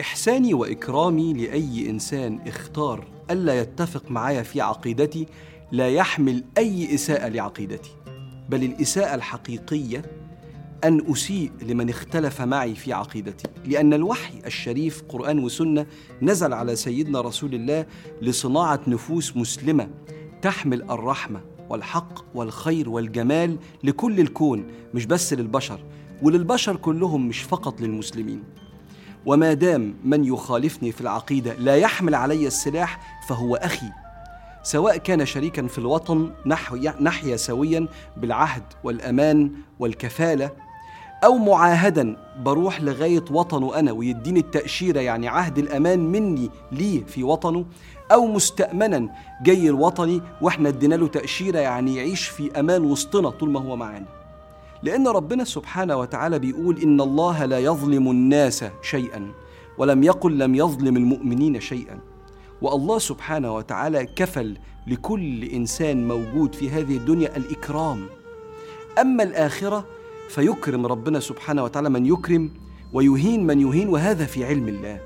[0.00, 5.26] إحساني وإكرامي لأي إنسان اختار ألا يتفق معايا في عقيدتي
[5.72, 7.90] لا يحمل أي إساءة لعقيدتي.
[8.48, 10.02] بل الإساءة الحقيقية
[10.84, 13.48] أن أسيء لمن اختلف معي في عقيدتي.
[13.66, 15.86] لأن الوحي الشريف قرآن وسنة
[16.22, 17.86] نزل على سيدنا رسول الله
[18.22, 19.88] لصناعة نفوس مسلمة
[20.42, 21.40] تحمل الرحمة
[21.70, 25.80] والحق والخير والجمال لكل الكون مش بس للبشر.
[26.22, 28.42] وللبشر كلهم مش فقط للمسلمين.
[29.26, 33.86] وما دام من يخالفني في العقيدة لا يحمل علي السلاح فهو أخي.
[34.62, 40.50] سواء كان شريكا في الوطن نحو نحيا سويا بالعهد والأمان والكفالة
[41.24, 47.64] أو معاهدا بروح لغاية وطنه أنا ويديني التأشيرة يعني عهد الأمان مني ليه في وطنه
[48.12, 49.08] أو مستأمنا
[49.42, 54.19] جاي الوطني وإحنا ادينا له تأشيرة يعني يعيش في أمان وسطنا طول ما هو معانا.
[54.82, 59.32] لأن ربنا سبحانه وتعالى بيقول إن الله لا يظلم الناس شيئا
[59.78, 61.98] ولم يقل لم يظلم المؤمنين شيئا.
[62.62, 68.06] والله سبحانه وتعالى كفل لكل إنسان موجود في هذه الدنيا الإكرام.
[69.00, 69.86] أما الآخرة
[70.28, 72.50] فيكرم ربنا سبحانه وتعالى من يكرم
[72.92, 75.00] ويهين من يهين وهذا في علم الله.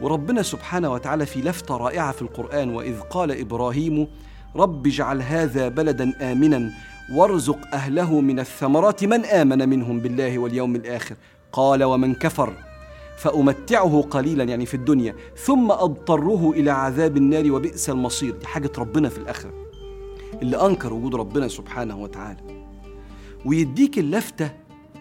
[0.00, 4.08] وربنا سبحانه وتعالى في لفتة رائعة في القرآن وإذ قال إبراهيم
[4.56, 6.70] رب اجعل هذا بلدا آمنا
[7.12, 11.16] وارزق أهله من الثمرات من آمن منهم بالله واليوم الآخر.
[11.52, 12.52] قال ومن كفر
[13.18, 18.36] فأمتعه قليلا يعني في الدنيا ثم أضطره إلى عذاب النار وبئس المصير.
[18.36, 19.52] دي حاجة ربنا في الآخرة
[20.42, 22.66] اللي أنكر وجود ربنا سبحانه وتعالى.
[23.44, 24.50] ويديك اللفتة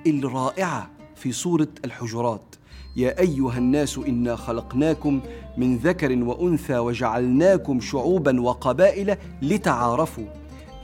[0.08, 2.56] الرائعة في سورة الحجرات
[2.96, 5.22] يا أيها الناس إنا خلقناكم
[5.58, 10.26] من ذكر وأنثى وجعلناكم شعوبا وقبائل لتعارفوا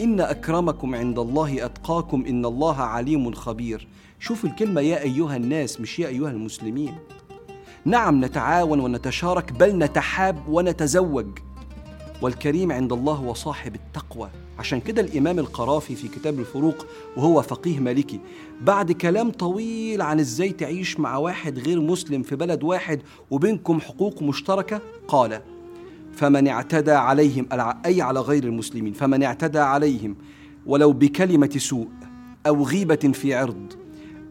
[0.02, 3.88] إن أكرمكم عند الله أتقاكم إن الله عليم خبير.
[4.20, 6.96] شوف الكلمة يا أيها الناس مش يا أيها المسلمين.
[7.86, 11.28] نعم نتعاون ونتشارك بل نتحاب ونتزوج.
[12.22, 14.30] والكريم عند الله هو صاحب التقوى.
[14.60, 16.86] عشان كده الإمام القرافي في كتاب الفروق
[17.18, 18.20] وهو فقيه مالكي
[18.62, 23.02] بعد كلام طويل عن إزاي تعيش مع واحد غير مسلم في بلد واحد
[23.32, 25.42] وبينكم حقوق مشتركة قال
[26.14, 27.48] فمن اعتدى عليهم
[27.86, 30.16] أي على غير المسلمين فمن اعتدى عليهم
[30.66, 31.88] ولو بكلمة سوء
[32.48, 33.74] أو غيبة في عرض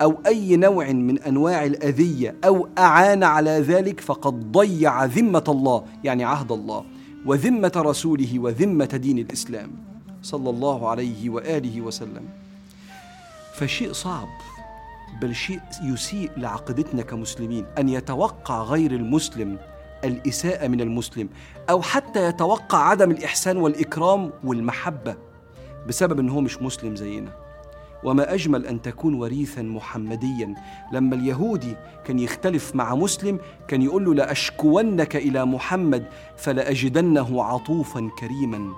[0.03, 6.25] أو أي نوع من أنواع الأذية أو أعان على ذلك فقد ضيع ذمة الله يعني
[6.25, 6.85] عهد الله
[7.27, 9.71] وذمة رسوله وذمة دين الإسلام.
[10.23, 12.25] صلى الله عليه وآله وسلم.
[13.55, 14.29] فشيء صعب
[15.23, 19.59] بل شيء يسيء لعقيدتنا كمسلمين أن يتوقع غير المسلم
[20.05, 21.29] الإساءة من المسلم
[21.71, 25.17] أو حتى يتوقع عدم الإحسان والإكرام والمحبة
[25.89, 27.33] بسبب أنه مش مسلم زينا.
[28.05, 30.55] وما أجمل أن تكون وريثا محمديا
[30.93, 33.39] لما اليهودي كان يختلف مع مسلم
[33.69, 36.07] كان يقول له لأشكونك إلى محمد
[36.37, 38.73] فلأجدنه عطوفا كريما.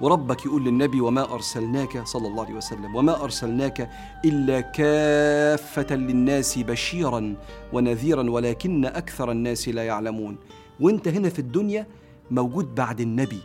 [0.00, 3.90] وربك يقول للنبي وما أرسلناك صلى الله عليه وسلم وما أرسلناك
[4.24, 7.34] إلا كافة للناس بشيرا
[7.72, 10.36] ونذيرا ولكن أكثر الناس لا يعلمون.
[10.80, 11.86] وأنت هنا في الدنيا
[12.30, 13.40] موجود بعد النبي.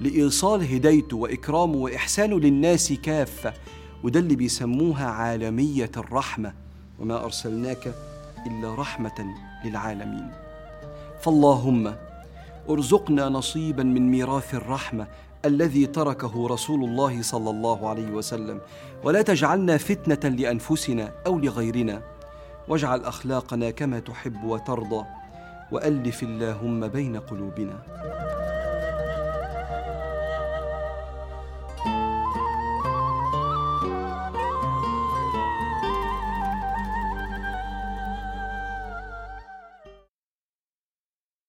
[0.00, 3.52] لإيصال هدايته وإكرامه وإحسانه للناس كافة.
[4.04, 6.54] وده اللي بيسموها عالمية الرحمة.
[6.98, 7.94] وما أرسلناك
[8.46, 10.30] إلا رحمة للعالمين.
[11.20, 11.94] فاللهم
[12.70, 15.06] ارزقنا نصيبا من ميراث الرحمة.
[15.44, 18.60] الذي تركه رسول الله صلى الله عليه وسلم.
[19.04, 22.02] ولا تجعلنا فتنة لأنفسنا أو لغيرنا.
[22.68, 25.04] واجعل أخلاقنا كما تحب وترضى.
[25.72, 27.82] وألف اللهم بين قلوبنا.